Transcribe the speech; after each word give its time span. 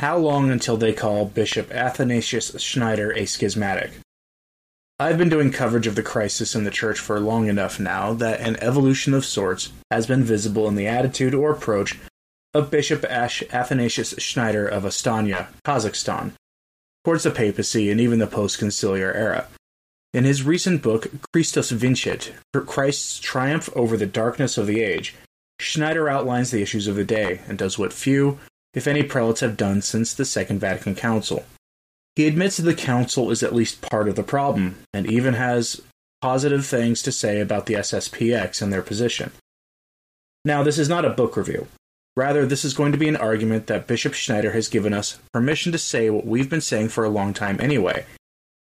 How 0.00 0.16
long 0.16 0.48
until 0.50 0.76
they 0.76 0.92
call 0.92 1.24
Bishop 1.24 1.72
Athanasius 1.72 2.60
Schneider 2.60 3.10
a 3.16 3.26
schismatic? 3.26 3.90
I've 5.00 5.18
been 5.18 5.28
doing 5.28 5.50
coverage 5.50 5.88
of 5.88 5.96
the 5.96 6.04
crisis 6.04 6.54
in 6.54 6.62
the 6.62 6.70
church 6.70 7.00
for 7.00 7.18
long 7.18 7.48
enough 7.48 7.80
now 7.80 8.12
that 8.14 8.38
an 8.38 8.56
evolution 8.62 9.12
of 9.12 9.24
sorts 9.24 9.72
has 9.90 10.06
been 10.06 10.22
visible 10.22 10.68
in 10.68 10.76
the 10.76 10.86
attitude 10.86 11.34
or 11.34 11.50
approach 11.50 11.98
of 12.54 12.70
Bishop 12.70 13.04
Ash 13.10 13.42
Athanasius 13.50 14.14
Schneider 14.18 14.68
of 14.68 14.84
Astana, 14.84 15.48
Kazakhstan, 15.64 16.32
towards 17.04 17.24
the 17.24 17.32
papacy 17.32 17.90
and 17.90 18.00
even 18.00 18.20
the 18.20 18.28
post 18.28 18.60
conciliar 18.60 19.12
era. 19.12 19.48
In 20.14 20.22
his 20.22 20.44
recent 20.44 20.80
book, 20.80 21.08
Christus 21.32 21.72
Vincit 21.72 22.32
Christ's 22.52 23.18
Triumph 23.18 23.68
over 23.74 23.96
the 23.96 24.06
Darkness 24.06 24.58
of 24.58 24.68
the 24.68 24.80
Age, 24.80 25.16
Schneider 25.58 26.08
outlines 26.08 26.52
the 26.52 26.62
issues 26.62 26.86
of 26.86 26.94
the 26.94 27.04
day 27.04 27.40
and 27.48 27.58
does 27.58 27.78
what 27.80 27.92
few, 27.92 28.38
if 28.74 28.86
any, 28.86 29.02
prelates 29.02 29.40
have 29.40 29.56
done 29.56 29.82
since 29.82 30.12
the 30.14 30.24
Second 30.24 30.60
Vatican 30.60 30.94
Council. 30.94 31.44
He 32.16 32.26
admits 32.26 32.56
that 32.56 32.64
the 32.64 32.74
Council 32.74 33.30
is 33.30 33.42
at 33.42 33.54
least 33.54 33.80
part 33.80 34.08
of 34.08 34.16
the 34.16 34.22
problem, 34.22 34.76
and 34.92 35.06
even 35.10 35.34
has 35.34 35.80
positive 36.20 36.66
things 36.66 37.00
to 37.02 37.12
say 37.12 37.40
about 37.40 37.66
the 37.66 37.74
SSPX 37.74 38.60
and 38.60 38.72
their 38.72 38.82
position. 38.82 39.30
Now, 40.44 40.62
this 40.62 40.78
is 40.78 40.88
not 40.88 41.04
a 41.04 41.10
book 41.10 41.36
review. 41.36 41.68
Rather, 42.16 42.44
this 42.44 42.64
is 42.64 42.74
going 42.74 42.90
to 42.90 42.98
be 42.98 43.08
an 43.08 43.16
argument 43.16 43.68
that 43.68 43.86
Bishop 43.86 44.14
Schneider 44.14 44.50
has 44.50 44.68
given 44.68 44.92
us 44.92 45.20
permission 45.32 45.70
to 45.70 45.78
say 45.78 46.10
what 46.10 46.26
we've 46.26 46.50
been 46.50 46.60
saying 46.60 46.88
for 46.88 47.04
a 47.04 47.08
long 47.08 47.32
time 47.32 47.60
anyway, 47.60 48.04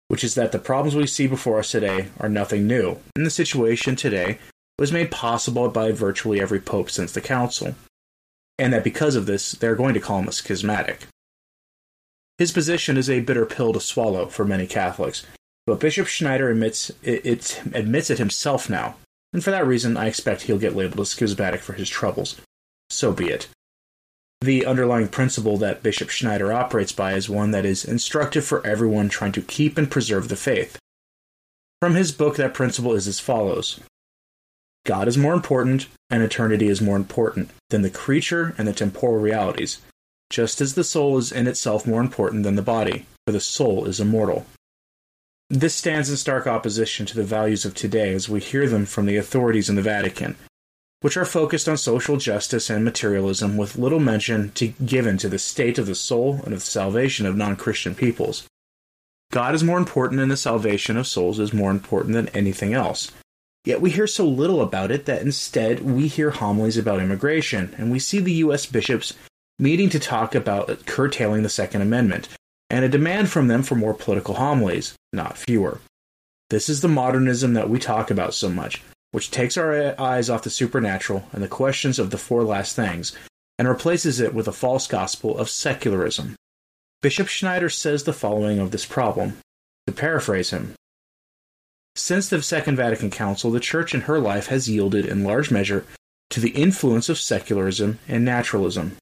which 0.09 0.25
is 0.25 0.35
that 0.35 0.51
the 0.51 0.59
problems 0.59 0.97
we 0.97 1.07
see 1.07 1.29
before 1.29 1.61
us 1.61 1.71
today 1.71 2.09
are 2.19 2.29
nothing 2.29 2.67
new, 2.67 2.99
and 3.15 3.25
the 3.25 3.31
situation 3.31 3.95
today 3.95 4.39
was 4.81 4.91
made 4.91 5.13
possible 5.13 5.69
by 5.69 5.93
virtually 5.93 6.41
every 6.41 6.61
pope 6.61 6.91
since 6.91 7.13
the 7.13 7.21
council, 7.21 7.77
and 8.59 8.73
that 8.73 8.85
because 8.85 9.17
of 9.17 9.27
this, 9.27 9.53
they're 9.53 9.75
going 9.75 9.95
to 9.95 10.01
call 10.01 10.19
him 10.19 10.29
a 10.29 10.33
schismatic. 10.33 11.07
His 12.39 12.53
position 12.53 12.97
is 12.97 13.09
a 13.09 13.21
bitter 13.21 13.47
pill 13.47 13.73
to 13.73 13.81
swallow 13.81 14.27
for 14.27 14.45
many 14.45 14.67
Catholics, 14.67 15.25
but 15.67 15.81
Bishop 15.81 16.07
Schneider 16.07 16.51
admits 16.51 16.91
it, 17.03 17.25
it, 17.25 17.63
admits 17.73 18.11
it 18.11 18.19
himself 18.19 18.69
now, 18.69 18.97
and 19.33 19.43
for 19.43 19.51
that 19.51 19.67
reason, 19.67 19.97
I 19.97 20.07
expect 20.07 20.43
he'll 20.43 20.59
get 20.59 20.77
labeled 20.77 21.01
a 21.01 21.07
schismatic 21.07 21.61
for 21.61 21.73
his 21.73 21.89
troubles. 21.89 22.41
So 22.91 23.13
be 23.13 23.29
it. 23.29 23.49
The 24.43 24.67
underlying 24.67 25.09
principle 25.09 25.57
that 25.59 25.83
Bishop 25.83 26.11
Schneider 26.11 26.53
operates 26.53 26.93
by 26.93 27.15
is 27.15 27.29
one 27.29 27.51
that 27.53 27.65
is 27.65 27.85
instructive 27.85 28.45
for 28.45 28.67
everyone 28.67 29.09
trying 29.09 29.33
to 29.33 29.43
keep 29.43 29.79
and 29.79 29.91
preserve 29.91 30.29
the 30.29 30.37
faith. 30.37 30.79
From 31.81 31.95
his 31.95 32.13
book, 32.13 32.37
that 32.37 32.55
principle 32.55 32.95
is 32.95 33.09
as 33.09 33.19
follows 33.19 33.81
God 34.87 35.09
is 35.09 35.19
more 35.19 35.35
important, 35.35 35.89
and 36.11 36.23
eternity 36.23 36.69
is 36.69 36.81
more 36.81 36.97
important 36.97 37.51
than 37.71 37.83
the 37.83 37.91
creature 37.91 38.55
and 38.57 38.69
the 38.69 38.73
temporal 38.73 39.19
realities, 39.19 39.81
just 40.31 40.61
as 40.61 40.75
the 40.75 40.85
soul 40.85 41.19
is 41.19 41.33
in 41.33 41.49
itself 41.49 41.89
more 41.89 42.01
important 42.01 42.45
than 42.45 42.55
the 42.55 42.63
body, 42.63 43.05
for 43.27 43.33
the 43.33 43.41
soul 43.41 43.87
is 43.87 43.99
immortal. 43.99 44.47
This 45.51 45.75
stands 45.75 46.09
in 46.09 46.17
stark 46.17 46.47
opposition 46.47 47.05
to 47.07 47.17
the 47.17 47.25
values 47.25 47.65
of 47.65 47.75
today 47.75 48.15
as 48.15 48.29
we 48.29 48.39
hear 48.39 48.69
them 48.69 48.87
from 48.87 49.07
the 49.07 49.17
authorities 49.17 49.69
in 49.69 49.75
the 49.75 49.83
Vatican, 49.83 50.37
which 51.01 51.17
are 51.17 51.25
focused 51.25 51.69
on 51.69 51.77
social 51.77 52.17
justice 52.17 52.71
and 52.71 52.85
materialism 52.85 53.57
with 53.57 53.79
little 53.79 54.01
mention 54.01 54.53
to, 54.53 54.69
given 54.69 55.19
to 55.19 55.29
the 55.29 55.39
state 55.39 55.79
of 55.79 55.87
the 55.87 55.97
soul 55.97 56.41
and 56.45 56.55
of 56.55 56.61
the 56.61 56.67
salvation 56.67 57.27
of 57.27 57.37
non 57.37 57.57
Christian 57.57 57.97
peoples. 57.97 58.47
God 59.33 59.53
is 59.57 59.65
more 59.65 59.79
important 59.79 60.21
and 60.21 60.31
the 60.31 60.37
salvation 60.37 60.97
of 60.97 61.09
souls 61.09 61.41
is 61.41 61.53
more 61.53 61.73
important 61.73 62.15
than 62.15 62.29
anything 62.29 62.73
else. 62.73 63.11
Yet 63.67 63.81
we 63.81 63.91
hear 63.91 64.07
so 64.07 64.25
little 64.25 64.63
about 64.63 64.93
it 64.93 65.05
that 65.07 65.23
instead 65.23 65.81
we 65.81 66.07
hear 66.07 66.31
homilies 66.31 66.79
about 66.79 67.01
immigration, 67.01 67.75
and 67.77 67.91
we 67.91 67.99
see 67.99 68.21
the 68.21 68.33
U.S. 68.35 68.65
bishops 68.65 69.13
meeting 69.59 69.91
to 69.91 69.99
talk 69.99 70.35
about 70.35 70.87
curtailing 70.87 71.43
the 71.43 71.49
Second 71.49 71.83
Amendment, 71.83 72.29
and 72.71 72.85
a 72.85 72.89
demand 72.89 73.29
from 73.29 73.49
them 73.49 73.65
for 73.65 73.75
more 73.75 73.93
political 73.93 74.35
homilies, 74.35 74.95
not 75.13 75.37
fewer. 75.37 75.81
This 76.49 76.69
is 76.69 76.81
the 76.81 76.89
modernism 76.89 77.55
that 77.55 77.69
we 77.69 77.81
talk 77.81 78.09
about 78.09 78.35
so 78.35 78.49
much, 78.49 78.83
which 79.11 79.33
takes 79.33 79.57
our 79.57 80.01
eyes 80.01 80.31
off 80.31 80.45
the 80.45 80.51
supernatural 80.51 81.25
and 81.33 81.43
the 81.43 81.49
questions 81.49 81.99
of 81.99 82.11
the 82.11 82.19
four 82.19 82.45
last 82.45 82.77
things 82.77 83.17
and 83.59 83.67
replaces 83.67 84.21
it 84.21 84.33
with 84.33 84.47
a 84.47 84.53
false 84.53 84.87
gospel 84.87 85.37
of 85.37 85.51
secularism. 85.51 86.37
Bishop 87.03 87.27
Schneider 87.27 87.69
says 87.69 88.05
the 88.05 88.13
following 88.13 88.61
of 88.61 88.71
this 88.71 88.87
problem. 88.87 89.39
To 89.87 89.93
paraphrase 89.93 90.51
him, 90.51 90.75
since 91.97 92.29
the 92.29 92.43
Second 92.43 92.77
Vatican 92.77 93.11
Council, 93.11 93.51
the 93.51 93.61
Church 93.61 93.95
in 93.95 94.03
her 94.03 94.19
life 94.19 94.47
has 94.49 94.69
yielded 94.69 95.07
in 95.07 95.25
large 95.25 95.51
measure 95.51 95.85
to 96.31 96.41
the 96.41 96.51
influence 96.51 97.09
of 97.09 97.19
secularism 97.19 97.99
and 98.07 98.25
naturalism. 98.25 98.97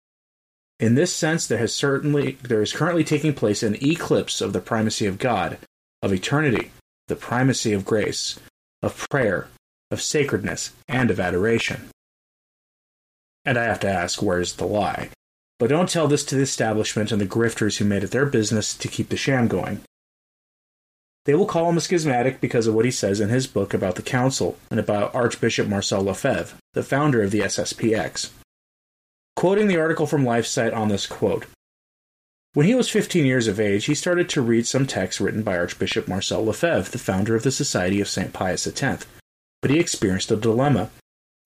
In 0.80 0.94
this 0.94 1.14
sense, 1.14 1.46
there 1.46 1.58
has 1.58 1.74
certainly 1.74 2.38
there 2.42 2.62
is 2.62 2.72
currently 2.72 3.04
taking 3.04 3.34
place 3.34 3.62
an 3.62 3.76
eclipse 3.82 4.40
of 4.40 4.52
the 4.52 4.60
primacy 4.60 5.06
of 5.06 5.18
God, 5.18 5.58
of 6.02 6.12
eternity, 6.12 6.70
the 7.08 7.16
primacy 7.16 7.72
of 7.72 7.84
grace, 7.84 8.38
of 8.82 9.08
prayer, 9.10 9.48
of 9.90 10.02
sacredness, 10.02 10.72
and 10.88 11.10
of 11.10 11.20
adoration. 11.20 11.88
And 13.44 13.58
I 13.58 13.64
have 13.64 13.80
to 13.80 13.88
ask, 13.88 14.22
where's 14.22 14.54
the 14.54 14.66
lie? 14.66 15.10
But 15.58 15.68
don't 15.68 15.88
tell 15.88 16.08
this 16.08 16.24
to 16.24 16.34
the 16.34 16.42
establishment 16.42 17.12
and 17.12 17.20
the 17.20 17.26
grifters 17.26 17.78
who 17.78 17.84
made 17.84 18.02
it 18.02 18.10
their 18.10 18.26
business 18.26 18.74
to 18.74 18.88
keep 18.88 19.08
the 19.08 19.16
sham 19.16 19.48
going. 19.48 19.82
They 21.24 21.34
will 21.34 21.46
call 21.46 21.70
him 21.70 21.78
a 21.78 21.80
schismatic 21.80 22.40
because 22.40 22.66
of 22.66 22.74
what 22.74 22.84
he 22.84 22.90
says 22.90 23.20
in 23.20 23.30
his 23.30 23.46
book 23.46 23.72
about 23.72 23.94
the 23.94 24.02
council 24.02 24.58
and 24.70 24.78
about 24.78 25.14
Archbishop 25.14 25.66
Marcel 25.66 26.02
Lefebvre, 26.02 26.56
the 26.74 26.82
founder 26.82 27.22
of 27.22 27.30
the 27.30 27.40
SSPX. 27.40 28.30
Quoting 29.34 29.66
the 29.66 29.78
article 29.78 30.06
from 30.06 30.24
LifeSite 30.24 30.76
on 30.76 30.88
this 30.88 31.06
quote 31.06 31.46
When 32.52 32.66
he 32.66 32.74
was 32.74 32.90
15 32.90 33.24
years 33.24 33.48
of 33.48 33.58
age, 33.58 33.86
he 33.86 33.94
started 33.94 34.28
to 34.30 34.42
read 34.42 34.66
some 34.66 34.86
texts 34.86 35.20
written 35.20 35.42
by 35.42 35.56
Archbishop 35.56 36.06
Marcel 36.06 36.44
Lefebvre, 36.44 36.90
the 36.90 36.98
founder 36.98 37.34
of 37.34 37.42
the 37.42 37.50
Society 37.50 38.00
of 38.02 38.08
St. 38.08 38.34
Pius 38.34 38.66
X, 38.66 39.06
but 39.62 39.70
he 39.70 39.80
experienced 39.80 40.30
a 40.30 40.36
dilemma. 40.36 40.90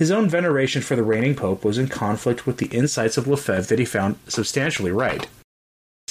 His 0.01 0.11
own 0.11 0.29
veneration 0.29 0.83
for 0.83 0.97
the 0.97 1.03
reigning 1.05 1.37
pope 1.37 1.65
was 1.65 1.79
in 1.79 1.89
conflict 1.89 2.47
with 2.47 2.59
the 2.59 2.67
insights 2.67 3.17
of 3.17 3.29
Lefebvre 3.29 3.69
that 3.69 3.79
he 3.79 3.85
found 3.85 4.19
substantially 4.27 4.91
right. 4.91 5.29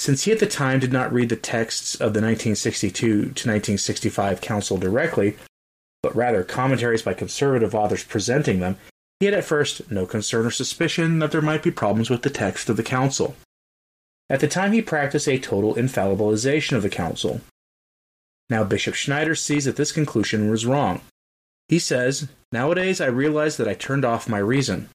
Since 0.08 0.24
he 0.24 0.32
at 0.32 0.38
the 0.38 0.46
time 0.46 0.80
did 0.80 0.90
not 0.90 1.12
read 1.12 1.28
the 1.28 1.36
texts 1.36 1.94
of 1.96 2.14
the 2.14 2.22
1962 2.22 3.06
to 3.06 3.24
1965 3.24 4.40
council 4.40 4.78
directly, 4.78 5.36
but 6.02 6.16
rather 6.16 6.42
commentaries 6.44 7.02
by 7.02 7.12
conservative 7.12 7.74
authors 7.74 8.04
presenting 8.04 8.58
them, 8.58 8.78
he 9.20 9.26
had 9.26 9.34
at 9.34 9.44
first 9.44 9.90
no 9.90 10.06
concern 10.06 10.46
or 10.46 10.50
suspicion 10.50 11.18
that 11.18 11.30
there 11.30 11.42
might 11.42 11.62
be 11.62 11.70
problems 11.70 12.08
with 12.08 12.22
the 12.22 12.30
text 12.30 12.70
of 12.70 12.78
the 12.78 12.82
council. 12.82 13.36
At 14.30 14.40
the 14.40 14.48
time, 14.48 14.72
he 14.72 14.80
practiced 14.80 15.28
a 15.28 15.38
total 15.38 15.74
infallibilization 15.74 16.72
of 16.72 16.82
the 16.82 16.88
council. 16.88 17.42
Now, 18.48 18.64
Bishop 18.64 18.94
Schneider 18.94 19.34
sees 19.34 19.66
that 19.66 19.76
this 19.76 19.92
conclusion 19.92 20.50
was 20.50 20.64
wrong. 20.64 21.02
He 21.68 21.78
says, 21.78 22.28
Nowadays 22.50 23.02
I 23.02 23.08
realize 23.08 23.58
that 23.58 23.68
I 23.68 23.74
turned 23.74 24.06
off 24.06 24.26
my 24.26 24.38
reason. 24.38 24.88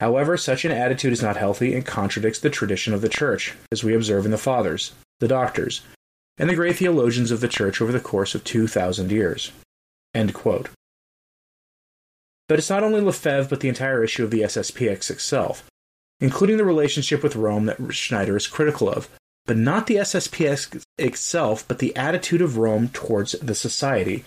However, 0.00 0.36
such 0.36 0.64
an 0.64 0.72
attitude 0.72 1.12
is 1.12 1.22
not 1.22 1.36
healthy 1.36 1.74
and 1.74 1.84
contradicts 1.84 2.38
the 2.38 2.50
tradition 2.50 2.92
of 2.92 3.00
the 3.00 3.08
Church, 3.08 3.54
as 3.72 3.82
we 3.82 3.94
observe 3.94 4.24
in 4.24 4.30
the 4.30 4.38
Fathers, 4.38 4.92
the 5.20 5.28
Doctors, 5.28 5.80
and 6.36 6.50
the 6.50 6.54
great 6.54 6.76
theologians 6.76 7.30
of 7.30 7.40
the 7.40 7.48
Church 7.48 7.80
over 7.80 7.92
the 7.92 8.00
course 8.00 8.34
of 8.34 8.44
2,000 8.44 9.10
years. 9.10 9.52
But 12.48 12.58
it's 12.58 12.70
not 12.70 12.84
only 12.84 13.00
Lefebvre, 13.00 13.48
but 13.48 13.60
the 13.60 13.68
entire 13.68 14.04
issue 14.04 14.22
of 14.22 14.30
the 14.30 14.42
SSPX 14.42 15.10
itself, 15.10 15.64
including 16.20 16.58
the 16.58 16.64
relationship 16.64 17.22
with 17.22 17.36
Rome 17.36 17.66
that 17.66 17.92
Schneider 17.92 18.36
is 18.36 18.46
critical 18.46 18.88
of, 18.88 19.08
but 19.46 19.56
not 19.56 19.86
the 19.86 19.96
SSPX 19.96 20.82
itself, 20.98 21.66
but 21.66 21.78
the 21.78 21.96
attitude 21.96 22.42
of 22.42 22.58
Rome 22.58 22.88
towards 22.88 23.32
the 23.32 23.54
society 23.54 24.24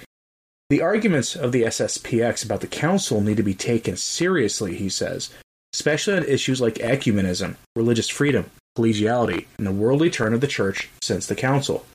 the 0.69 0.81
arguments 0.83 1.35
of 1.35 1.51
the 1.51 1.63
SSPX 1.63 2.45
about 2.45 2.61
the 2.61 2.67
Council 2.67 3.21
need 3.21 3.37
to 3.37 3.43
be 3.43 3.55
taken 3.55 3.97
seriously, 3.97 4.75
he 4.75 4.87
says, 4.87 5.31
especially 5.79 6.17
on 6.17 6.25
issues 6.25 6.59
like 6.59 6.75
ecumenism, 6.75 7.55
religious 7.73 8.09
freedom, 8.09 8.51
collegiality, 8.77 9.45
and 9.57 9.65
the 9.65 9.71
worldly 9.71 10.09
turn 10.09 10.33
of 10.33 10.41
the 10.41 10.47
Church 10.47 10.89
since 11.01 11.25
the 11.25 11.35
Council. 11.35 11.85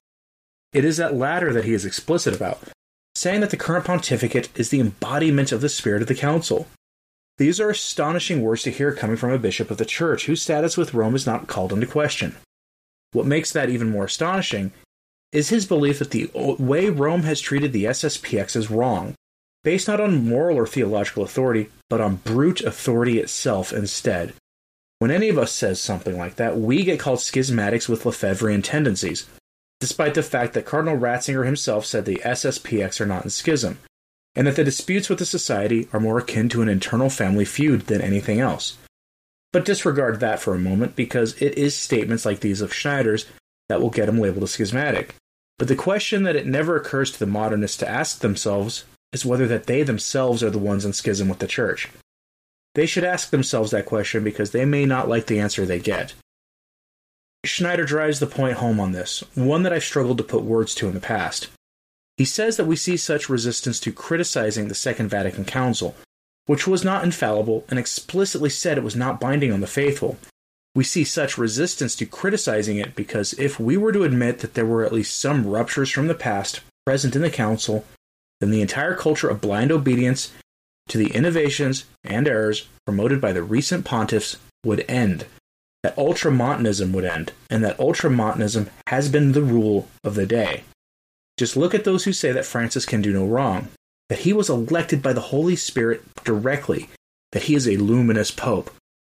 It 0.73 0.87
is 0.87 0.97
that 0.97 1.15
latter 1.15 1.53
that 1.53 1.67
he 1.67 1.75
is 1.75 1.85
explicit 1.85 2.35
about, 2.35 2.61
saying 3.15 3.43
that 3.43 3.51
the 3.51 3.59
current 3.59 3.85
pontificate 3.85 4.49
is 4.59 4.71
the 4.71 4.81
embodiment 4.81 5.53
of 5.53 5.61
the 5.61 5.69
spirit 5.69 6.01
of 6.01 6.09
the 6.09 6.15
Council. 6.15 6.67
These 7.37 7.61
are 7.61 7.69
astonishing 7.69 8.41
words 8.41 8.63
to 8.63 8.71
hear 8.71 8.93
coming 8.93 9.17
from 9.17 9.33
a 9.33 9.39
bishop 9.39 9.71
of 9.71 9.77
the 9.77 9.85
church 9.85 10.25
whose 10.25 10.41
status 10.41 10.79
with 10.79 10.95
Rome 10.95 11.15
is 11.15 11.27
not 11.27 11.47
called 11.47 11.73
into 11.73 11.87
question. 11.87 12.37
What 13.13 13.27
makes 13.27 13.53
that 13.53 13.69
even 13.69 13.91
more 13.91 14.07
astonishing 14.07 14.73
is 15.31 15.51
his 15.51 15.67
belief 15.67 15.99
that 15.99 16.11
the 16.11 16.31
way 16.35 16.89
Rome 16.89 17.25
has 17.25 17.41
treated 17.41 17.73
the 17.73 17.85
SSPX 17.85 18.57
is 18.57 18.71
wrong, 18.71 19.15
based 19.65 19.89
not 19.89 20.01
on 20.01 20.29
moral 20.29 20.57
or 20.57 20.67
theological 20.67 21.25
authority, 21.25 21.71
but 21.91 22.01
on 22.01 22.17
brute 22.17 22.61
authority 22.61 23.19
itself 23.19 23.73
instead. 23.73 24.35
When 25.01 25.11
any 25.11 25.29
of 25.29 25.39
us 25.39 25.51
says 25.51 25.81
something 25.81 26.17
like 26.17 26.37
that, 26.37 26.57
we 26.57 26.85
get 26.85 27.01
called 27.01 27.19
schismatics 27.19 27.89
with 27.89 28.05
Lefebvrean 28.05 28.63
tendencies, 28.63 29.27
despite 29.81 30.15
the 30.15 30.23
fact 30.23 30.55
that 30.55 30.67
Cardinal 30.67 30.97
Ratzinger 30.97 31.45
himself 31.45 31.85
said 31.85 32.05
the 32.05 32.23
SSPX 32.25 33.01
are 33.01 33.07
not 33.07 33.25
in 33.25 33.31
schism, 33.31 33.79
and 34.37 34.47
that 34.47 34.57
the 34.57 34.65
disputes 34.65 35.09
with 35.09 35.19
the 35.19 35.27
society 35.27 35.89
are 35.93 36.01
more 36.01 36.19
akin 36.19 36.49
to 36.51 36.63
an 36.63 36.69
internal 36.69 37.11
family 37.11 37.45
feud 37.45 37.83
than 37.83 38.01
anything 38.01 38.41
else. 38.41 38.77
But 39.53 39.65
disregard 39.65 40.21
that 40.21 40.41
for 40.41 40.55
a 40.55 40.59
moment 40.59 40.97
because 40.97 41.41
it 41.41 41.57
is 41.57 41.77
statements 41.77 42.25
like 42.25 42.41
these 42.41 42.61
of 42.61 42.73
Schneider's 42.73 43.27
that 43.69 43.81
will 43.81 43.91
get 43.91 44.09
him 44.09 44.19
labeled 44.19 44.45
a 44.45 44.49
schismatic. 44.49 45.15
But 45.59 45.69
the 45.69 45.77
question 45.77 46.25
that 46.25 46.37
it 46.37 46.47
never 46.47 46.77
occurs 46.77 47.13
to 47.13 47.19
the 47.19 47.27
modernists 47.27 47.77
to 47.79 47.89
ask 47.89 48.19
themselves 48.19 48.85
is 49.15 49.25
whether 49.25 49.47
that 49.47 49.67
they 49.67 49.83
themselves 49.83 50.43
are 50.43 50.51
the 50.51 50.59
ones 50.59 50.85
in 50.85 50.93
schism 50.93 51.29
with 51.29 51.39
the 51.39 51.47
church. 51.47 51.89
They 52.75 52.85
should 52.85 53.05
ask 53.05 53.31
themselves 53.31 53.71
that 53.71 53.87
question 53.87 54.25
because 54.25 54.51
they 54.51 54.65
may 54.65 54.85
not 54.85 55.09
like 55.09 55.27
the 55.27 55.39
answer 55.39 55.65
they 55.65 55.79
get. 55.79 56.13
Schneider 57.45 57.85
drives 57.85 58.21
the 58.21 58.27
point 58.27 58.57
home 58.57 58.81
on 58.81 58.93
this, 58.93 59.23
one 59.35 59.63
that 59.63 59.73
I've 59.73 59.85
struggled 59.85 60.19
to 60.19 60.25
put 60.25 60.43
words 60.43 60.75
to 60.77 60.89
in 60.89 60.95
the 60.95 61.01
past. 61.01 61.49
He 62.17 62.25
says 62.25 62.57
that 62.57 62.67
we 62.67 62.77
see 62.77 62.97
such 62.97 63.29
resistance 63.29 63.79
to 63.81 63.93
criticizing 63.93 64.69
the 64.69 64.75
Second 64.75 65.09
Vatican 65.09 65.45
Council, 65.45 65.95
which 66.47 66.67
was 66.67 66.85
not 66.85 67.05
infallible 67.05 67.65
and 67.69 67.79
explicitly 67.79 68.51
said 68.51 68.79
it 68.79 68.85
was 68.85 68.97
not 68.97 69.21
binding 69.21 69.53
on 69.53 69.61
the 69.61 69.67
faithful. 69.67 70.17
We 70.75 70.85
see 70.85 71.05
such 71.05 71.39
resistance 71.39 71.95
to 71.97 72.07
criticizing 72.07 72.79
it 72.79 72.97
because 72.97 73.33
if 73.35 73.61
we 73.61 73.77
were 73.77 73.93
to 73.93 74.05
admit 74.05 74.41
that 74.41 74.55
there 74.55 74.67
were 74.67 74.85
at 74.85 74.93
least 74.93 75.21
some 75.21 75.47
ruptures 75.47 75.91
from 75.91 76.09
the 76.09 76.15
past 76.15 76.61
present 76.85 77.15
in 77.15 77.23
the 77.23 77.31
Council, 77.31 77.85
then 78.45 78.51
the 78.51 78.61
entire 78.61 78.95
culture 78.95 79.31
of 79.31 79.41
blind 79.41 79.73
obedience 79.73 80.31
to 80.89 80.99
the 80.99 81.11
innovations 81.15 81.87
and 82.05 82.29
errors 82.29 82.69
promoted 82.85 83.19
by 83.19 83.33
the 83.33 83.43
recent 83.43 83.87
pontiffs 83.87 84.37
would 84.67 84.85
end. 84.87 85.25
That 85.83 85.97
ultramontanism 85.97 86.93
would 86.93 87.07
end, 87.07 87.33
and 87.49 87.65
that 87.65 87.81
ultramontanism 87.81 88.69
has 88.87 89.09
been 89.09 89.33
the 89.33 89.43
rule 89.43 89.89
of 90.03 90.15
the 90.15 90.27
day. 90.27 90.65
Just 91.39 91.57
look 91.57 91.75
at 91.75 91.85
those 91.85 92.05
who 92.05 92.13
say 92.13 92.33
that 92.33 92.45
Francis 92.45 92.85
can 92.85 93.01
do 93.01 93.15
no 93.15 93.25
wrong, 93.25 93.69
that 94.11 94.21
he 94.21 94.35
was 94.35 94.51
elected 94.51 95.03
by 95.03 95.15
the 95.15 95.21
Holy 95.21 95.57
Spirit 95.57 96.03
directly, 96.23 96.91
that 97.33 97.45
he 97.45 97.55
is 97.55 97.67
a 97.67 97.79
luminous 97.79 98.31
pope. 98.31 98.71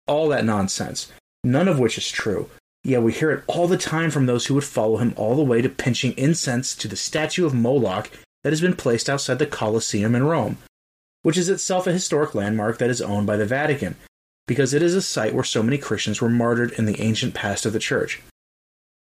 All 0.08 0.30
that 0.30 0.46
nonsense, 0.46 1.12
none 1.44 1.68
of 1.68 1.80
which 1.80 1.98
is 1.98 2.10
true. 2.10 2.50
Yet 2.86 3.04
we 3.04 3.12
hear 3.12 3.32
it 3.32 3.44
all 3.48 3.68
the 3.68 3.78
time 3.78 4.10
from 4.10 4.26
those 4.26 4.46
who 4.46 4.54
would 4.54 4.64
follow 4.64 4.98
him 4.98 5.14
all 5.18 5.36
the 5.36 5.44
way 5.44 5.62
to 5.62 5.68
pinching 5.68 6.18
incense 6.18 6.74
to 6.76 6.88
the 6.88 6.96
statue 6.96 7.46
of 7.46 7.54
Moloch 7.54 8.10
that 8.44 8.54
has 8.54 8.62
been 8.62 8.76
placed 8.76 9.10
outside 9.10 9.40
the 9.40 9.46
Colosseum 9.46 10.16
in 10.16 10.24
Rome, 10.24 10.58
which 11.24 11.38
is 11.38 11.50
itself 11.50 11.88
a 11.88 11.94
historic 11.94 12.34
landmark 12.36 12.78
that 12.78 12.90
is 12.90 13.02
owned 13.02 13.28
by 13.28 13.38
the 13.38 13.46
Vatican, 13.46 13.96
because 14.48 14.74
it 14.74 14.82
is 14.82 14.96
a 14.96 15.02
site 15.02 15.34
where 15.34 15.44
so 15.44 15.62
many 15.62 15.78
Christians 15.78 16.22
were 16.22 16.30
martyred 16.30 16.72
in 16.74 16.86
the 16.86 17.02
ancient 17.02 17.34
past 17.34 17.66
of 17.66 17.74
the 17.74 17.80
Church. 17.80 18.22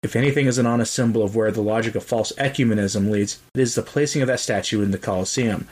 If 0.02 0.16
anything 0.16 0.46
is 0.46 0.58
an 0.58 0.66
honest 0.66 0.92
symbol 0.92 1.22
of 1.22 1.36
where 1.36 1.52
the 1.52 1.62
logic 1.62 1.94
of 1.94 2.04
false 2.04 2.32
ecumenism 2.32 3.08
leads, 3.08 3.40
it 3.54 3.60
is 3.60 3.74
the 3.74 3.82
placing 3.82 4.20
of 4.20 4.28
that 4.28 4.40
statue 4.40 4.82
in 4.82 4.90
the 4.90 4.98
Colosseum. 4.98 5.68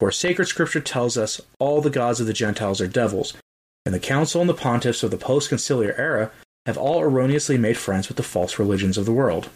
For 0.00 0.10
sacred 0.10 0.46
scripture 0.46 0.80
tells 0.80 1.16
us 1.16 1.40
all 1.58 1.80
the 1.80 1.90
gods 1.90 2.20
of 2.20 2.26
the 2.26 2.32
Gentiles 2.32 2.80
are 2.80 2.88
devils, 2.88 3.34
and 3.84 3.94
the 3.94 4.00
council 4.00 4.40
and 4.40 4.50
the 4.50 4.54
pontiffs 4.54 5.02
of 5.02 5.10
the 5.10 5.16
post 5.16 5.50
conciliar 5.50 5.96
era 5.98 6.32
have 6.64 6.76
all 6.76 7.00
erroneously 7.00 7.56
made 7.56 7.76
friends 7.76 8.08
with 8.08 8.16
the 8.16 8.22
false 8.22 8.58
religions 8.58 8.98
of 8.98 9.04
the 9.04 9.12
world. 9.12 9.48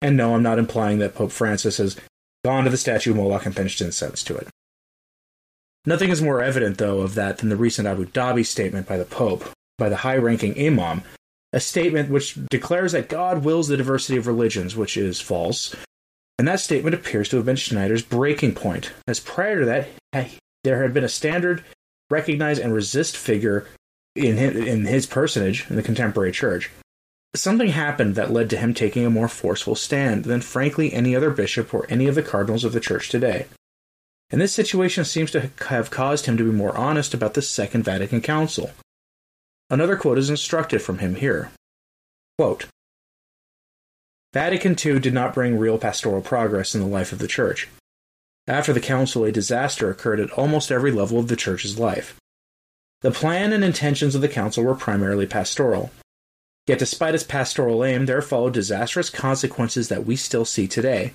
And 0.00 0.16
no, 0.16 0.34
I'm 0.34 0.42
not 0.42 0.58
implying 0.58 0.98
that 1.00 1.14
Pope 1.14 1.32
Francis 1.32 1.76
has 1.78 1.96
gone 2.46 2.62
to 2.62 2.70
the 2.70 2.76
statue 2.76 3.10
of 3.10 3.16
Moloch 3.16 3.44
and 3.44 3.56
pinched 3.56 3.80
incense 3.80 4.22
to 4.22 4.36
it. 4.36 4.46
Nothing 5.84 6.10
is 6.10 6.22
more 6.22 6.40
evident, 6.40 6.78
though, 6.78 7.00
of 7.00 7.16
that 7.16 7.38
than 7.38 7.48
the 7.48 7.56
recent 7.56 7.88
Abu 7.88 8.06
Dhabi 8.06 8.46
statement 8.46 8.86
by 8.86 8.96
the 8.96 9.04
Pope, 9.04 9.50
by 9.78 9.88
the 9.88 9.96
high 9.96 10.16
ranking 10.16 10.56
Imam, 10.56 11.02
a 11.52 11.58
statement 11.58 12.08
which 12.08 12.38
declares 12.46 12.92
that 12.92 13.08
God 13.08 13.44
wills 13.44 13.66
the 13.66 13.76
diversity 13.76 14.16
of 14.16 14.28
religions, 14.28 14.76
which 14.76 14.96
is 14.96 15.20
false. 15.20 15.74
And 16.38 16.46
that 16.46 16.60
statement 16.60 16.94
appears 16.94 17.28
to 17.30 17.36
have 17.36 17.46
been 17.46 17.56
Schneider's 17.56 18.02
breaking 18.02 18.54
point, 18.54 18.92
as 19.08 19.18
prior 19.18 19.58
to 19.58 19.66
that, 20.12 20.36
there 20.62 20.82
had 20.82 20.94
been 20.94 21.02
a 21.02 21.08
standard, 21.08 21.64
recognize, 22.10 22.60
and 22.60 22.72
resist 22.72 23.16
figure 23.16 23.66
in 24.14 24.36
his, 24.36 24.54
in 24.54 24.86
his 24.86 25.06
personage 25.06 25.66
in 25.68 25.74
the 25.74 25.82
contemporary 25.82 26.30
church. 26.30 26.70
Something 27.36 27.68
happened 27.68 28.14
that 28.14 28.32
led 28.32 28.48
to 28.50 28.56
him 28.56 28.72
taking 28.72 29.04
a 29.04 29.10
more 29.10 29.28
forceful 29.28 29.74
stand 29.74 30.24
than, 30.24 30.40
frankly, 30.40 30.94
any 30.94 31.14
other 31.14 31.30
bishop 31.30 31.74
or 31.74 31.86
any 31.90 32.06
of 32.06 32.14
the 32.14 32.22
cardinals 32.22 32.64
of 32.64 32.72
the 32.72 32.80
church 32.80 33.10
today. 33.10 33.46
And 34.30 34.40
this 34.40 34.54
situation 34.54 35.04
seems 35.04 35.30
to 35.32 35.50
have 35.66 35.90
caused 35.90 36.24
him 36.24 36.38
to 36.38 36.44
be 36.44 36.50
more 36.50 36.74
honest 36.76 37.12
about 37.12 37.34
the 37.34 37.42
Second 37.42 37.84
Vatican 37.84 38.22
Council. 38.22 38.70
Another 39.68 39.96
quote 39.96 40.16
is 40.16 40.30
instructive 40.30 40.82
from 40.82 40.98
him 40.98 41.16
here. 41.16 41.50
Quote, 42.38 42.66
Vatican 44.32 44.74
II 44.82 44.98
did 44.98 45.12
not 45.14 45.34
bring 45.34 45.58
real 45.58 45.78
pastoral 45.78 46.22
progress 46.22 46.74
in 46.74 46.80
the 46.80 46.86
life 46.86 47.12
of 47.12 47.18
the 47.18 47.28
Church. 47.28 47.68
After 48.46 48.72
the 48.72 48.80
Council, 48.80 49.24
a 49.24 49.32
disaster 49.32 49.90
occurred 49.90 50.20
at 50.20 50.30
almost 50.30 50.72
every 50.72 50.90
level 50.90 51.18
of 51.18 51.28
the 51.28 51.36
Church's 51.36 51.78
life. 51.78 52.16
The 53.02 53.10
plan 53.10 53.52
and 53.52 53.62
intentions 53.62 54.14
of 54.14 54.22
the 54.22 54.28
Council 54.28 54.64
were 54.64 54.74
primarily 54.74 55.26
pastoral. 55.26 55.90
Yet, 56.66 56.78
despite 56.78 57.14
its 57.14 57.24
pastoral 57.24 57.84
aim, 57.84 58.06
there 58.06 58.22
followed 58.22 58.54
disastrous 58.54 59.08
consequences 59.10 59.88
that 59.88 60.04
we 60.04 60.16
still 60.16 60.44
see 60.44 60.66
today. 60.66 61.12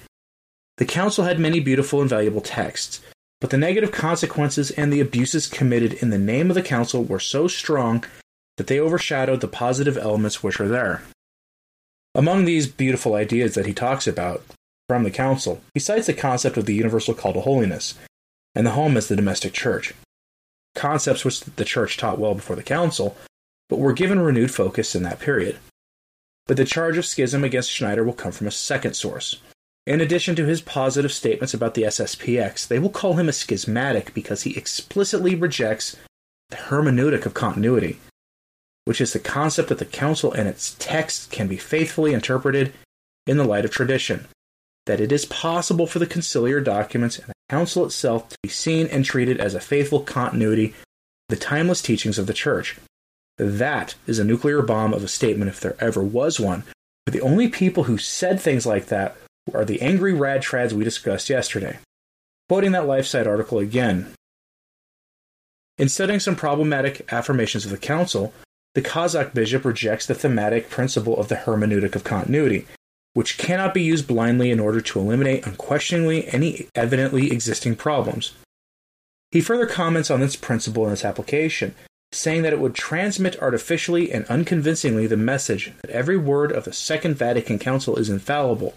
The 0.78 0.86
Council 0.86 1.26
had 1.26 1.40
many 1.40 1.60
beautiful 1.60 2.00
and 2.02 2.10
valuable 2.10 2.42
texts, 2.42 3.02
but 3.42 3.50
the 3.50 3.58
negative 3.58 3.92
consequences 3.92 4.72
and 4.72 4.92
the 4.92 5.02
abuses 5.02 5.48
committed 5.48 5.94
in 5.94 6.10
the 6.10 6.18
name 6.18 6.50
of 6.50 6.56
the 6.56 6.62
Council 6.62 7.04
were 7.04 7.20
so 7.20 7.48
strong 7.48 8.06
that 8.58 8.68
they 8.68 8.80
overshadowed 8.80 9.42
the 9.42 9.48
positive 9.48 9.98
elements 9.98 10.42
which 10.42 10.60
are 10.60 10.68
there. 10.68 11.04
Among 12.16 12.46
these 12.46 12.68
beautiful 12.68 13.16
ideas 13.16 13.56
that 13.56 13.66
he 13.66 13.74
talks 13.74 14.08
about 14.08 14.44
from 14.88 15.04
the 15.04 15.12
Council, 15.12 15.62
he 15.74 15.80
cites 15.80 16.08
the 16.08 16.14
concept 16.14 16.58
of 16.58 16.66
the 16.66 16.76
universal 16.76 17.14
call 17.14 17.34
to 17.34 17.42
holiness, 17.42 17.96
and 18.54 18.66
the 18.66 18.72
home 18.72 18.98
as 18.98 19.08
the 19.08 19.16
domestic 19.16 19.54
church. 19.54 19.94
Concepts 20.76 21.26
which 21.26 21.42
the 21.42 21.66
Church 21.66 21.98
taught 21.98 22.20
well 22.20 22.36
before 22.36 22.56
the 22.56 22.64
Council, 22.64 23.16
but 23.72 23.80
were 23.80 23.94
given 23.94 24.20
renewed 24.20 24.52
focus 24.52 24.96
in 24.96 25.04
that 25.04 25.22
period. 25.22 25.58
But 26.46 26.58
the 26.58 26.66
charge 26.66 26.98
of 26.98 27.06
schism 27.06 27.46
against 27.46 27.72
Schneider 27.72 28.04
will 28.04 28.12
come 28.12 28.34
from 28.34 28.48
a 28.48 28.52
second 28.52 28.96
source. 28.96 29.38
In 29.88 30.02
addition 30.02 30.36
to 30.36 30.46
his 30.46 30.60
positive 30.60 31.14
statements 31.14 31.54
about 31.54 31.74
the 31.74 31.84
SSPX, 31.84 32.68
they 32.68 32.80
will 32.80 32.90
call 32.90 33.14
him 33.14 33.30
a 33.30 33.34
schismatic 33.34 34.14
because 34.14 34.42
he 34.42 34.58
explicitly 34.58 35.36
rejects 35.36 35.96
the 36.50 36.58
hermeneutic 36.58 37.26
of 37.26 37.34
continuity, 37.34 37.98
which 38.84 39.00
is 39.00 39.14
the 39.14 39.20
concept 39.20 39.70
that 39.70 39.80
the 39.80 39.86
council 39.86 40.34
and 40.34 40.50
its 40.50 40.76
texts 40.78 41.26
can 41.28 41.48
be 41.48 41.56
faithfully 41.56 42.14
interpreted 42.14 42.74
in 43.26 43.38
the 43.38 43.46
light 43.46 43.64
of 43.64 43.72
tradition, 43.72 44.28
that 44.86 45.00
it 45.00 45.14
is 45.14 45.24
possible 45.26 45.88
for 45.88 46.00
the 46.00 46.06
conciliar 46.06 46.62
documents 46.62 47.20
and 47.20 47.30
the 47.30 47.34
council 47.50 47.86
itself 47.86 48.28
to 48.28 48.38
be 48.44 48.50
seen 48.50 48.88
and 48.88 49.06
treated 49.06 49.40
as 49.40 49.56
a 49.56 49.62
faithful 49.62 50.02
continuity 50.02 50.66
of 50.66 50.76
the 51.30 51.36
timeless 51.38 51.82
teachings 51.82 52.20
of 52.20 52.28
the 52.28 52.34
church. 52.34 52.76
That 53.42 53.96
is 54.06 54.20
a 54.20 54.24
nuclear 54.24 54.62
bomb 54.62 54.94
of 54.94 55.04
a 55.04 55.08
statement 55.08 55.50
if 55.50 55.60
there 55.60 55.76
ever 55.80 56.04
was 56.04 56.40
one. 56.40 56.64
But 57.08 57.14
the 57.14 57.22
only 57.22 57.48
people 57.48 57.86
who 57.86 57.98
said 57.98 58.40
things 58.40 58.68
like 58.68 58.86
that 58.86 59.18
are 59.52 59.66
the 59.66 59.82
angry 59.82 60.14
rad 60.14 60.44
trads 60.44 60.74
we 60.74 60.84
discussed 60.84 61.28
yesterday. 61.28 61.80
Quoting 62.48 62.72
that 62.74 62.84
LifeSite 62.84 63.26
article 63.26 63.58
again. 63.58 64.14
In 65.80 65.90
studying 65.90 66.20
some 66.20 66.36
problematic 66.36 67.12
affirmations 67.12 67.66
of 67.66 67.72
the 67.72 67.80
Council, 67.80 68.32
the 68.76 68.84
Kazakh 68.84 69.34
bishop 69.34 69.66
rejects 69.66 70.06
the 70.06 70.14
thematic 70.14 70.70
principle 70.70 71.18
of 71.18 71.28
the 71.28 71.36
hermeneutic 71.36 71.96
of 71.96 72.04
continuity, 72.04 72.68
which 73.16 73.40
cannot 73.40 73.74
be 73.74 73.82
used 73.82 74.06
blindly 74.06 74.52
in 74.52 74.60
order 74.60 74.82
to 74.82 75.00
eliminate 75.00 75.48
unquestioningly 75.48 76.28
any 76.28 76.68
evidently 76.76 77.32
existing 77.32 77.76
problems. 77.76 78.34
He 79.32 79.42
further 79.42 79.66
comments 79.66 80.12
on 80.12 80.20
this 80.20 80.36
principle 80.36 80.84
and 80.84 80.94
its 80.94 81.04
application, 81.04 81.74
saying 82.12 82.42
that 82.42 82.54
it 82.54 82.60
would 82.60 82.76
transmit 82.76 83.42
artificially 83.42 84.12
and 84.12 84.26
unconvincingly 84.26 85.08
the 85.08 85.18
message 85.18 85.72
that 85.82 85.92
every 85.92 86.18
word 86.18 86.52
of 86.52 86.66
the 86.66 86.74
Second 86.74 87.16
Vatican 87.16 87.58
Council 87.58 87.96
is 87.96 88.10
infallible 88.10 88.74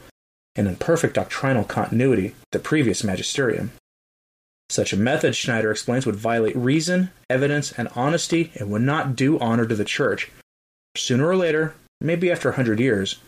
and 0.55 0.69
in 0.69 0.77
perfect 0.77 1.15
doctrinal 1.15 1.65
continuity 1.65 2.29
with 2.29 2.51
the 2.53 2.59
previous 2.61 3.03
magisterium. 3.03 3.73
Such 4.71 4.93
a 4.93 4.97
method, 4.97 5.35
Schneider 5.37 5.71
explains, 5.71 6.07
would 6.07 6.17
violate 6.17 6.57
reason, 6.57 7.11
evidence, 7.29 7.73
and 7.73 7.89
honesty 7.95 8.53
and 8.55 8.71
would 8.71 8.83
not 8.83 9.17
do 9.17 9.39
honor 9.39 9.67
to 9.67 9.75
the 9.75 9.85
Church. 9.85 10.31
Sooner 10.97 11.27
or 11.27 11.37
later, 11.37 11.75
maybe 12.01 12.31
after 12.31 12.51
a 12.51 12.55
hundred 12.55 12.81
years, 12.81 13.19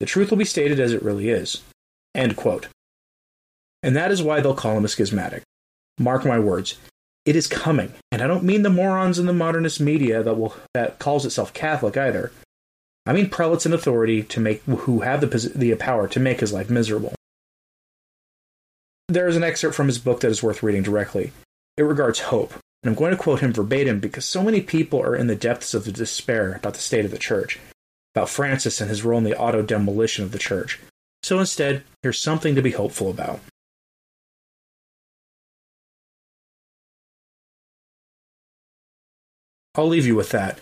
the 0.00 0.06
truth 0.06 0.30
will 0.30 0.38
be 0.38 0.44
stated 0.44 0.80
as 0.80 0.92
it 0.92 1.02
really 1.02 1.30
is. 1.30 1.62
And 3.82 3.96
that 3.96 4.10
is 4.10 4.22
why 4.22 4.40
they'll 4.40 4.54
call 4.54 4.76
him 4.76 4.84
a 4.84 4.88
schismatic. 4.88 5.42
Mark 5.98 6.24
my 6.24 6.38
words, 6.38 6.76
It 7.24 7.36
is 7.36 7.46
coming, 7.46 7.92
and 8.10 8.20
I 8.20 8.26
don't 8.26 8.42
mean 8.42 8.62
the 8.62 8.70
morons 8.70 9.18
in 9.18 9.26
the 9.26 9.32
modernist 9.32 9.80
media 9.80 10.22
that 10.22 10.34
will 10.34 10.56
that 10.74 10.98
calls 10.98 11.24
itself 11.24 11.54
Catholic 11.54 11.96
either. 11.96 12.32
I 13.06 13.12
mean 13.12 13.30
prelates 13.30 13.66
in 13.66 13.72
authority 13.72 14.22
to 14.24 14.40
make 14.40 14.62
who 14.64 15.00
have 15.00 15.20
the 15.20 15.52
the 15.54 15.74
power 15.76 16.08
to 16.08 16.20
make 16.20 16.40
his 16.40 16.52
life 16.52 16.68
miserable. 16.68 17.14
There 19.08 19.28
is 19.28 19.36
an 19.36 19.44
excerpt 19.44 19.74
from 19.74 19.86
his 19.86 19.98
book 19.98 20.20
that 20.20 20.30
is 20.30 20.42
worth 20.42 20.62
reading 20.62 20.82
directly. 20.82 21.32
It 21.76 21.82
regards 21.82 22.20
hope, 22.20 22.54
and 22.82 22.90
I'm 22.90 22.94
going 22.94 23.12
to 23.12 23.22
quote 23.22 23.40
him 23.40 23.52
verbatim 23.52 24.00
because 24.00 24.24
so 24.24 24.42
many 24.42 24.60
people 24.60 25.00
are 25.00 25.14
in 25.14 25.26
the 25.26 25.36
depths 25.36 25.74
of 25.74 25.84
the 25.84 25.92
despair 25.92 26.54
about 26.54 26.74
the 26.74 26.80
state 26.80 27.04
of 27.04 27.10
the 27.10 27.18
church, 27.18 27.58
about 28.14 28.30
Francis 28.30 28.80
and 28.80 28.90
his 28.90 29.04
role 29.04 29.18
in 29.18 29.24
the 29.24 29.38
auto 29.38 29.62
demolition 29.62 30.24
of 30.24 30.32
the 30.32 30.38
church. 30.38 30.80
So 31.22 31.38
instead, 31.38 31.84
here's 32.02 32.18
something 32.18 32.56
to 32.56 32.62
be 32.62 32.72
hopeful 32.72 33.10
about. 33.10 33.40
I'll 39.74 39.88
leave 39.88 40.06
you 40.06 40.14
with 40.14 40.30
that. 40.30 40.58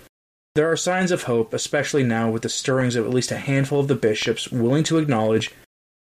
There 0.55 0.71
are 0.71 0.77
signs 0.77 1.11
of 1.11 1.25
hope, 1.25 1.53
especially 1.53 2.03
now 2.03 2.31
with 2.31 2.43
the 2.43 2.49
stirrings 2.49 2.97
of 2.97 3.05
at 3.07 3.13
least 3.13 3.31
a 3.31 3.39
handful 3.39 3.81
of 3.81 3.89
the 3.89 3.95
bishops 3.95 4.51
willing 4.51 4.85
to 4.85 4.99
acknowledge 4.99 5.53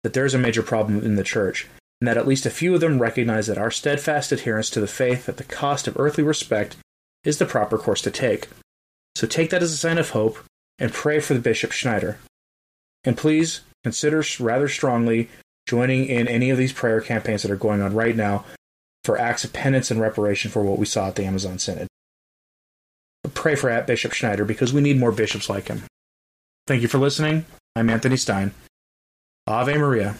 that 0.02 0.12
there 0.12 0.24
is 0.24 0.34
a 0.34 0.38
major 0.38 0.62
problem 0.62 1.02
in 1.04 1.16
the 1.16 1.24
church, 1.24 1.68
and 2.00 2.08
that 2.08 2.16
at 2.16 2.26
least 2.26 2.46
a 2.46 2.50
few 2.50 2.74
of 2.74 2.80
them 2.80 3.00
recognize 3.00 3.46
that 3.46 3.58
our 3.58 3.70
steadfast 3.70 4.32
adherence 4.32 4.70
to 4.70 4.80
the 4.80 4.86
faith 4.86 5.28
at 5.28 5.36
the 5.36 5.44
cost 5.44 5.86
of 5.86 5.98
earthly 5.98 6.24
respect 6.24 6.76
is 7.24 7.38
the 7.38 7.46
proper 7.46 7.78
course 7.78 8.02
to 8.02 8.10
take. 8.10 8.48
So 9.14 9.26
take 9.26 9.50
that 9.50 9.62
as 9.62 9.72
a 9.72 9.76
sign 9.76 9.98
of 9.98 10.10
hope 10.10 10.38
and 10.78 10.92
pray 10.92 11.20
for 11.20 11.34
the 11.34 11.40
Bishop 11.40 11.72
Schneider. 11.72 12.18
And 13.04 13.16
please 13.16 13.60
consider 13.84 14.24
rather 14.38 14.68
strongly 14.68 15.28
joining 15.66 16.06
in 16.06 16.26
any 16.26 16.50
of 16.50 16.58
these 16.58 16.72
prayer 16.72 17.00
campaigns 17.00 17.42
that 17.42 17.50
are 17.50 17.56
going 17.56 17.82
on 17.82 17.94
right 17.94 18.16
now 18.16 18.44
for 19.04 19.18
acts 19.18 19.44
of 19.44 19.52
penance 19.52 19.90
and 19.90 20.00
reparation 20.00 20.50
for 20.50 20.62
what 20.62 20.78
we 20.78 20.86
saw 20.86 21.08
at 21.08 21.16
the 21.16 21.24
Amazon 21.24 21.58
Synod. 21.58 21.89
Pray 23.34 23.54
for 23.54 23.82
Bishop 23.86 24.12
Schneider 24.12 24.44
because 24.44 24.72
we 24.72 24.80
need 24.80 24.98
more 24.98 25.12
bishops 25.12 25.48
like 25.48 25.68
him. 25.68 25.82
Thank 26.66 26.82
you 26.82 26.88
for 26.88 26.98
listening. 26.98 27.44
I'm 27.76 27.90
Anthony 27.90 28.16
Stine. 28.16 28.52
Ave 29.46 29.76
Maria. 29.76 30.16